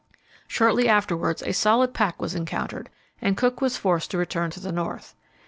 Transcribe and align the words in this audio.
Shortly 0.47 0.89
afterwards 0.89 1.43
a 1.43 1.51
solid 1.53 1.93
pack 1.93 2.19
was 2.19 2.33
encountered, 2.33 2.89
and 3.21 3.37
Cook 3.37 3.61
was 3.61 3.77
forced 3.77 4.09
to 4.09 4.17
return 4.17 4.49
to 4.49 4.59
the 4.59 4.71
north. 4.71 5.13